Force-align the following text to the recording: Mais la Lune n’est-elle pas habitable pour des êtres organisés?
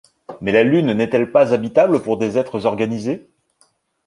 Mais 0.41 0.51
la 0.51 0.63
Lune 0.63 0.93
n’est-elle 0.93 1.31
pas 1.31 1.53
habitable 1.53 2.01
pour 2.01 2.17
des 2.17 2.35
êtres 2.39 2.65
organisés? 2.65 3.29